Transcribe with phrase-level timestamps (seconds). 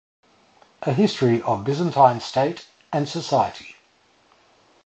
[0.81, 3.75] "A History of the Byzantine State and Society".